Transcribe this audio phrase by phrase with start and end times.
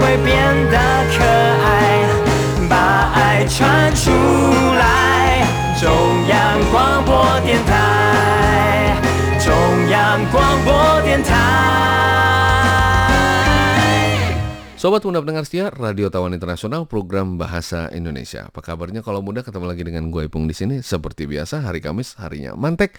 [0.00, 0.32] 会变
[0.72, 0.76] 得
[1.12, 2.08] 可爱，
[2.68, 5.44] 把爱传出来。
[5.76, 5.92] 中
[6.28, 7.12] 央广播
[7.44, 8.96] 电台，
[9.44, 9.52] 中
[9.90, 10.72] 央广播
[11.02, 11.34] 电台。
[14.76, 18.46] Sobat Muda pendengar setia Radio Tawan Internasional program Bahasa Indonesia.
[18.52, 22.14] Apa kabarnya kalau muda ketemu lagi dengan gue Ipung di sini seperti biasa hari Kamis
[22.20, 22.94] harinya mantek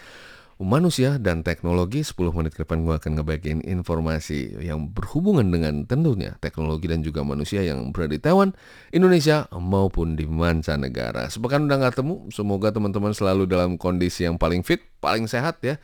[0.63, 6.39] manusia dan teknologi 10 menit ke depan gue akan ngebagiin informasi yang berhubungan dengan tentunya
[6.39, 8.55] teknologi dan juga manusia yang berada di Taiwan,
[8.95, 11.27] Indonesia maupun di mancanegara.
[11.29, 15.77] Sepekan udah nggak temu, semoga teman-teman selalu dalam kondisi yang paling fit, paling sehat ya.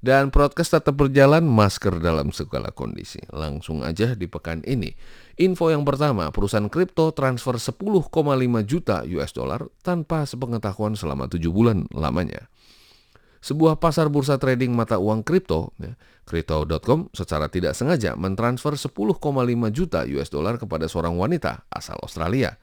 [0.00, 3.20] Dan broadcast tetap berjalan, masker dalam segala kondisi.
[3.36, 4.96] Langsung aja di pekan ini.
[5.36, 8.08] Info yang pertama, perusahaan kripto transfer 10,5
[8.64, 12.48] juta US dollar tanpa sepengetahuan selama 7 bulan lamanya.
[13.40, 15.96] Sebuah pasar bursa trading mata uang kripto, ya,
[16.28, 19.16] Crypto.com secara tidak sengaja mentransfer 10,5
[19.72, 22.60] juta US dollar kepada seorang wanita asal Australia.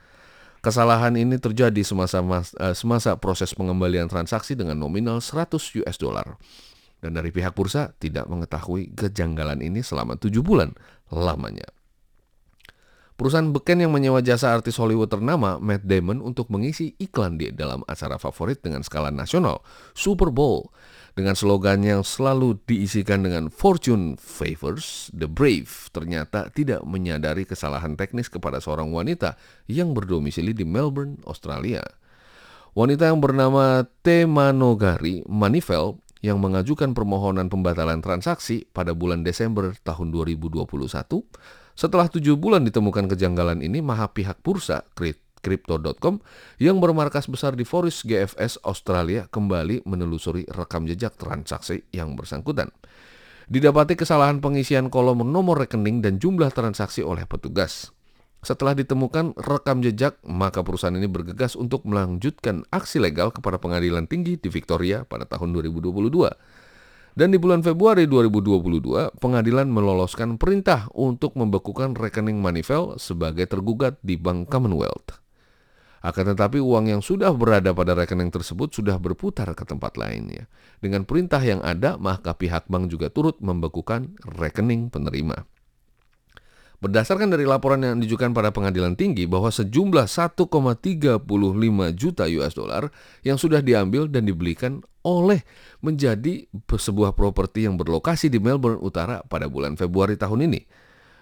[0.62, 6.38] Kesalahan ini terjadi semasa mas- eh, semasa proses pengembalian transaksi dengan nominal 100 US dollar.
[6.98, 10.74] Dan dari pihak bursa tidak mengetahui kejanggalan ini selama 7 bulan
[11.14, 11.77] lamanya.
[13.18, 17.82] Perusahaan beken yang menyewa jasa artis Hollywood ternama Matt Damon untuk mengisi iklan di dalam
[17.90, 19.66] acara favorit dengan skala nasional,
[19.98, 20.70] Super Bowl.
[21.18, 28.30] Dengan slogan yang selalu diisikan dengan Fortune Favors the Brave, ternyata tidak menyadari kesalahan teknis
[28.30, 29.34] kepada seorang wanita
[29.66, 31.82] yang berdomisili di Melbourne, Australia.
[32.78, 40.70] Wanita yang bernama Temanogari Manifel yang mengajukan permohonan pembatalan transaksi pada bulan Desember tahun 2021.
[41.78, 46.18] Setelah tujuh bulan ditemukan kejanggalan ini, maha pihak bursa Crypto.com
[46.58, 52.74] yang bermarkas besar di Forest GFS Australia kembali menelusuri rekam jejak transaksi yang bersangkutan.
[53.46, 57.94] Didapati kesalahan pengisian kolom nomor rekening dan jumlah transaksi oleh petugas.
[58.42, 64.34] Setelah ditemukan rekam jejak, maka perusahaan ini bergegas untuk melanjutkan aksi legal kepada pengadilan tinggi
[64.42, 66.57] di Victoria pada tahun 2022.
[67.18, 74.22] Dan di bulan Februari 2022, pengadilan meloloskan perintah untuk membekukan rekening Manifel sebagai tergugat di
[74.22, 75.18] Bank Commonwealth.
[76.06, 80.46] Akan tetapi uang yang sudah berada pada rekening tersebut sudah berputar ke tempat lainnya.
[80.78, 85.57] Dengan perintah yang ada, maka pihak bank juga turut membekukan rekening penerima.
[86.78, 91.26] Berdasarkan dari laporan yang dijukan pada pengadilan tinggi bahwa sejumlah 1,35
[91.98, 92.94] juta US dollar
[93.26, 95.42] yang sudah diambil dan dibelikan oleh
[95.82, 100.62] menjadi sebuah properti yang berlokasi di Melbourne Utara pada bulan Februari tahun ini.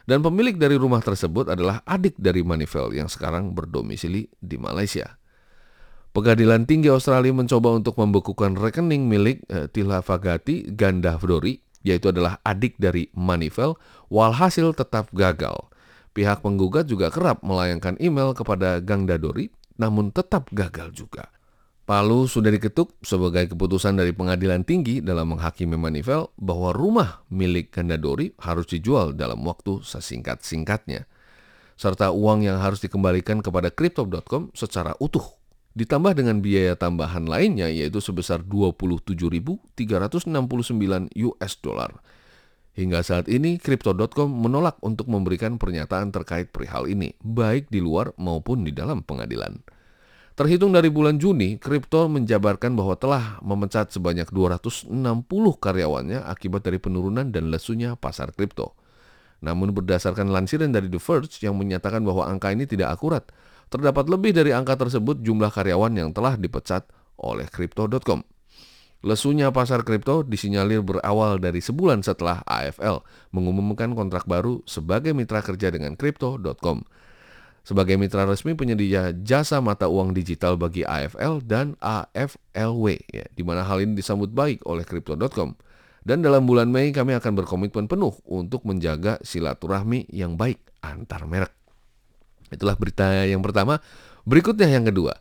[0.03, 5.17] Dan pemilik dari rumah tersebut adalah adik dari Manifel yang sekarang berdomisili di Malaysia.
[6.11, 12.41] Pengadilan tinggi Australia mencoba untuk membekukan rekening milik eh, Tila Fagati Ganda Fdori yaitu adalah
[12.41, 13.78] adik dari Manifel,
[14.09, 15.69] walhasil tetap gagal.
[16.18, 21.29] Pihak penggugat juga kerap melayangkan email kepada Gang Dadori, namun tetap gagal juga.
[21.85, 28.34] Palu sudah diketuk sebagai keputusan dari pengadilan tinggi dalam menghakimi Manifel bahwa rumah milik Gandadori
[28.41, 31.06] harus dijual dalam waktu sesingkat-singkatnya.
[31.78, 35.44] Serta uang yang harus dikembalikan kepada Crypto.com secara utuh
[35.75, 39.75] ditambah dengan biaya tambahan lainnya yaitu sebesar 27.369
[41.19, 41.91] US dollar.
[42.75, 48.68] Hingga saat ini Crypto.com menolak untuk memberikan pernyataan terkait perihal ini, baik di luar maupun
[48.68, 49.63] di dalam pengadilan.
[50.36, 54.92] Terhitung dari bulan Juni, Crypto menjabarkan bahwa telah memecat sebanyak 260
[55.63, 58.75] karyawannya akibat dari penurunan dan lesunya pasar kripto.
[59.40, 63.24] Namun berdasarkan lansiran dari The Verge yang menyatakan bahwa angka ini tidak akurat,
[63.69, 66.85] terdapat lebih dari angka tersebut jumlah karyawan yang telah dipecat
[67.19, 68.23] oleh Crypto.com.
[69.05, 75.69] Lesunya pasar kripto disinyalir berawal dari sebulan setelah AFL mengumumkan kontrak baru sebagai mitra kerja
[75.69, 76.81] dengan Crypto.com.
[77.65, 83.65] Sebagai mitra resmi penyedia jasa mata uang digital bagi AFL dan AFLW, ya, di mana
[83.65, 85.53] hal ini disambut baik oleh Crypto.com.
[86.06, 91.64] Dan dalam bulan Mei kami akan berkomitmen penuh untuk menjaga silaturahmi yang baik antar merek.
[92.56, 93.84] Itulah berita yang pertama.
[94.24, 95.19] Berikutnya yang kedua.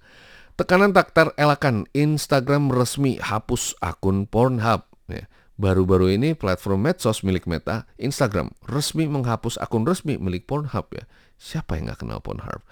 [0.55, 4.87] Tekanan tak terelakkan Instagram resmi hapus akun Pornhub.
[5.11, 11.07] Ya, Baru-baru ini platform medsos milik Meta, Instagram, resmi menghapus akun resmi milik Pornhub ya.
[11.39, 12.63] Siapa yang nggak kenal Pornhub?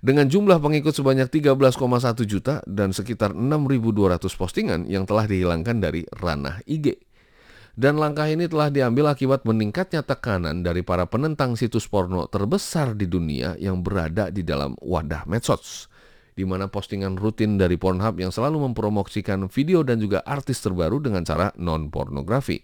[0.00, 1.76] Dengan jumlah pengikut sebanyak 13,1
[2.24, 6.96] juta dan sekitar 6.200 postingan yang telah dihilangkan dari ranah IG.
[7.80, 13.08] Dan langkah ini telah diambil akibat meningkatnya tekanan dari para penentang situs porno terbesar di
[13.08, 15.88] dunia yang berada di dalam wadah medsos.
[16.36, 21.24] Di mana postingan rutin dari Pornhub yang selalu mempromosikan video dan juga artis terbaru dengan
[21.24, 22.60] cara non-pornografi.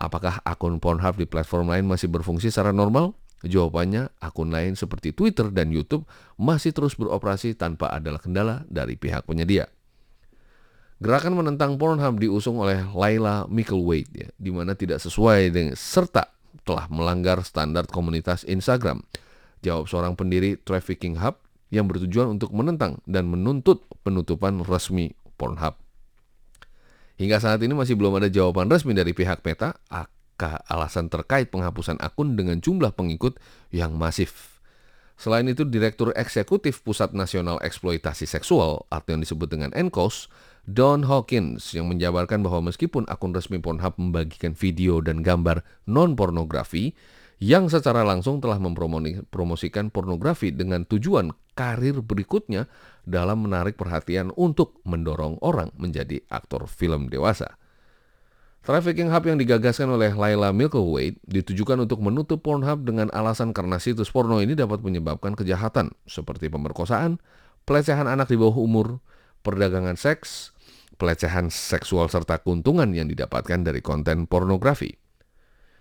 [0.00, 3.12] Apakah akun Pornhub di platform lain masih berfungsi secara normal?
[3.44, 6.08] Jawabannya, akun lain seperti Twitter dan YouTube
[6.40, 9.68] masih terus beroperasi tanpa ada kendala dari pihak penyedia.
[11.00, 16.28] Gerakan menentang Pornhub diusung oleh Laila Micklewade, ya, di mana tidak sesuai dengan serta
[16.68, 19.00] telah melanggar standar komunitas Instagram.
[19.64, 21.40] Jawab seorang pendiri Trafficking Hub
[21.72, 25.80] yang bertujuan untuk menentang dan menuntut penutupan resmi Pornhub.
[27.16, 29.80] Hingga saat ini masih belum ada jawaban resmi dari pihak Meta
[30.68, 33.40] alasan terkait penghapusan akun dengan jumlah pengikut
[33.72, 34.60] yang masif.
[35.20, 40.32] Selain itu, Direktur Eksekutif Pusat Nasional Eksploitasi Seksual atau yang disebut dengan NCOS,
[40.70, 46.94] Don Hawkins yang menjabarkan bahwa meskipun akun resmi Pornhub membagikan video dan gambar non-pornografi,
[47.42, 52.70] yang secara langsung telah mempromosikan pornografi dengan tujuan karir berikutnya
[53.02, 57.58] dalam menarik perhatian untuk mendorong orang menjadi aktor film dewasa.
[58.60, 64.12] Trafficking Hub yang digagaskan oleh Laila Milkowade ditujukan untuk menutup Pornhub dengan alasan karena situs
[64.12, 67.18] porno ini dapat menyebabkan kejahatan seperti pemerkosaan,
[67.64, 69.00] pelecehan anak di bawah umur,
[69.40, 70.52] perdagangan seks,
[71.00, 74.92] pelecehan seksual serta keuntungan yang didapatkan dari konten pornografi.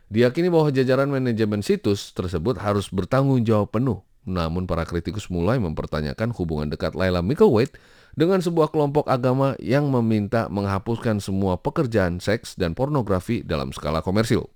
[0.07, 6.31] Diakini bahwa jajaran manajemen situs tersebut harus bertanggung jawab penuh, namun para kritikus mulai mempertanyakan
[6.33, 7.75] hubungan dekat Laila Milkowade
[8.17, 14.49] dengan sebuah kelompok agama yang meminta menghapuskan semua pekerjaan seks dan pornografi dalam skala komersil.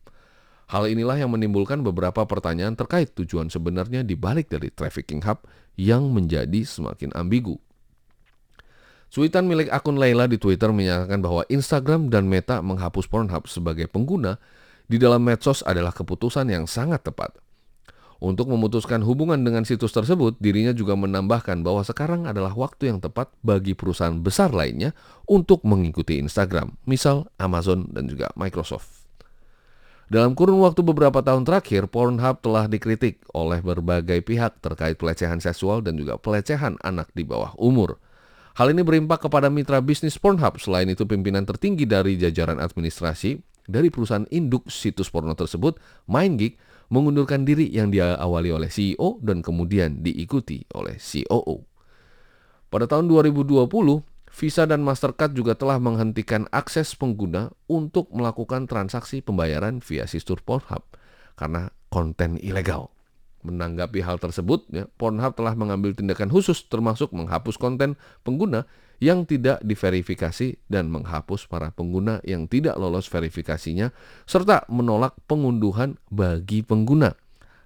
[0.71, 5.43] Hal inilah yang menimbulkan beberapa pertanyaan terkait tujuan sebenarnya dibalik dari trafficking hub
[5.77, 7.61] yang menjadi semakin ambigu.
[9.13, 14.41] Cuitan milik akun Laila di Twitter menyatakan bahwa Instagram dan Meta menghapus Pornhub sebagai pengguna
[14.89, 17.37] di dalam medsos adalah keputusan yang sangat tepat.
[18.17, 23.29] Untuk memutuskan hubungan dengan situs tersebut, dirinya juga menambahkan bahwa sekarang adalah waktu yang tepat
[23.45, 24.97] bagi perusahaan besar lainnya
[25.29, 29.05] untuk mengikuti Instagram, misal Amazon dan juga Microsoft.
[30.09, 35.85] Dalam kurun waktu beberapa tahun terakhir, Pornhub telah dikritik oleh berbagai pihak terkait pelecehan seksual
[35.85, 38.01] dan juga pelecehan anak di bawah umur.
[38.53, 40.61] Hal ini berimpak kepada mitra bisnis Pornhub.
[40.61, 46.59] Selain itu, pimpinan tertinggi dari jajaran administrasi dari perusahaan induk situs porno tersebut, MindGeek,
[46.91, 51.65] mengundurkan diri yang diawali oleh CEO dan kemudian diikuti oleh COO.
[52.69, 53.69] Pada tahun 2020,
[54.33, 60.81] Visa dan Mastercard juga telah menghentikan akses pengguna untuk melakukan transaksi pembayaran via situs Pornhub
[61.37, 62.89] karena konten ilegal.
[63.43, 68.63] Menanggapi hal tersebut, ya, Pornhub telah mengambil tindakan khusus termasuk menghapus konten pengguna
[69.03, 73.91] yang tidak diverifikasi dan menghapus para pengguna yang tidak lolos verifikasinya
[74.23, 77.11] serta menolak pengunduhan bagi pengguna.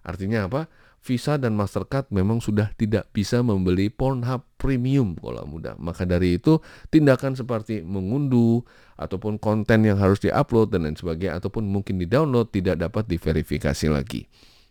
[0.02, 0.66] Artinya apa?
[1.08, 5.78] Visa dan Mastercard memang sudah tidak bisa membeli Pornhub Premium kalau mudah.
[5.80, 6.60] Maka dari itu
[6.92, 8.66] tindakan seperti mengunduh
[9.00, 14.28] ataupun konten yang harus diupload dan lain sebagainya ataupun mungkin di-download tidak dapat diverifikasi lagi.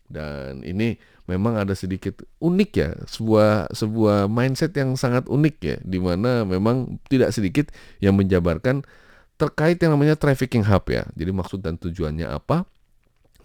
[0.07, 0.95] Dan ini
[1.27, 7.03] memang ada sedikit unik ya, sebuah sebuah mindset yang sangat unik ya, di mana memang
[7.11, 8.87] tidak sedikit yang menjabarkan
[9.37, 11.05] terkait yang namanya trafficking hub ya.
[11.19, 12.65] Jadi maksud dan tujuannya apa?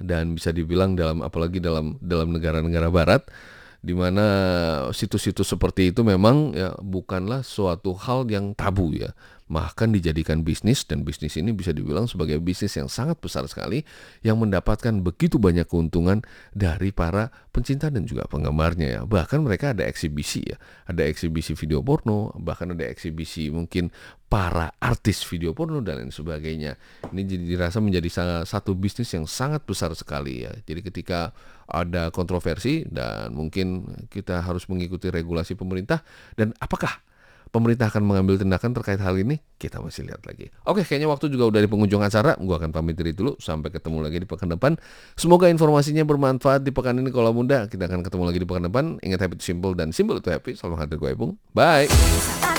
[0.02, 3.22] Dan bisa dibilang dalam apalagi dalam dalam negara-negara barat
[3.82, 4.26] di mana
[4.94, 9.10] situs-situs seperti itu memang ya bukanlah suatu hal yang tabu ya
[9.52, 13.84] bahkan dijadikan bisnis dan bisnis ini bisa dibilang sebagai bisnis yang sangat besar sekali
[14.24, 16.24] yang mendapatkan begitu banyak keuntungan
[16.56, 19.02] dari para pencinta dan juga penggemarnya ya.
[19.04, 20.56] Bahkan mereka ada eksibisi ya.
[20.88, 23.92] Ada eksibisi video porno bahkan ada eksibisi mungkin
[24.32, 26.80] para artis video porno dan lain sebagainya.
[27.12, 30.56] Ini jadi dirasa menjadi salah satu bisnis yang sangat besar sekali ya.
[30.64, 31.36] Jadi ketika
[31.68, 36.00] ada kontroversi dan mungkin kita harus mengikuti regulasi pemerintah
[36.40, 37.04] dan apakah
[37.52, 39.44] pemerintah akan mengambil tindakan terkait hal ini?
[39.60, 40.50] Kita masih lihat lagi.
[40.66, 42.34] Oke, kayaknya waktu juga udah di pengunjung acara.
[42.40, 43.38] Gua akan pamit diri dulu.
[43.38, 44.80] Sampai ketemu lagi di pekan depan.
[45.20, 47.14] Semoga informasinya bermanfaat di pekan ini.
[47.14, 48.86] Kalau muda, kita akan ketemu lagi di pekan depan.
[49.06, 50.58] Ingat happy itu simple dan simple itu happy.
[50.58, 51.38] Salam hadir gue, Bung.
[51.54, 52.51] Bye.